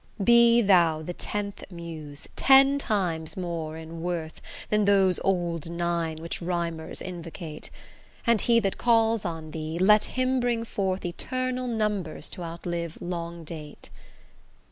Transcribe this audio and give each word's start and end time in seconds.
Be 0.23 0.63
thou 0.63 1.03
the 1.03 1.13
tenth 1.13 1.63
Muse, 1.69 2.27
ten 2.35 2.79
times 2.79 3.37
more 3.37 3.77
in 3.77 4.01
worth 4.01 4.41
Than 4.71 4.85
those 4.85 5.19
old 5.23 5.69
nine 5.69 6.17
which 6.17 6.41
rhymers 6.41 7.03
invocate; 7.03 7.69
And 8.25 8.41
he 8.41 8.59
that 8.61 8.79
calls 8.79 9.25
on 9.25 9.51
thee, 9.51 9.77
let 9.77 10.05
him 10.05 10.39
bring 10.39 10.63
forth 10.65 11.05
Eternal 11.05 11.67
numbers 11.67 12.29
to 12.29 12.41
outlive 12.43 12.97
long 12.99 13.43
date. 13.43 13.91